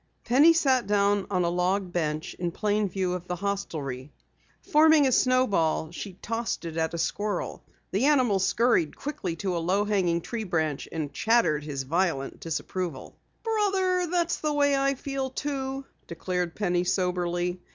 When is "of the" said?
3.13-3.35